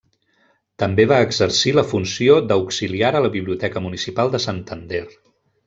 [0.83, 5.07] També va exercir la funció d'auxiliar a la Biblioteca Municipal de Santander.